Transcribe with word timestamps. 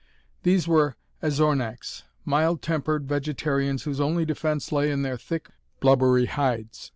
These 0.41 0.67
were 0.67 0.95
azornacks, 1.21 2.05
mild 2.25 2.63
tempered 2.63 3.07
vegetarians 3.07 3.83
whose 3.83 4.01
only 4.01 4.25
defense 4.25 4.71
lay 4.71 4.89
in 4.89 5.03
their 5.03 5.15
thick, 5.15 5.49
blubbery 5.79 6.25
hides. 6.25 6.89